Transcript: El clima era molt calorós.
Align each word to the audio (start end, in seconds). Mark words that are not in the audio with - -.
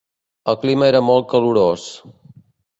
El 0.53 0.57
clima 0.63 0.87
era 0.87 1.03
molt 1.11 1.29
calorós. 1.35 1.87